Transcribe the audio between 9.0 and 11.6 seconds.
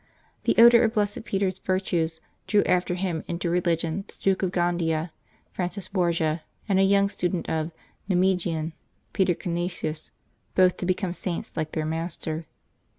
Peter Canisius, both to be come Saints